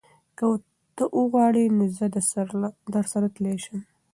که 0.37 0.45
ته 0.95 1.03
وغواړې 1.19 1.63
نو 1.77 1.83
زه 1.97 2.05
درسره 2.95 3.27
تلی 3.35 3.57
شم. 3.63 3.79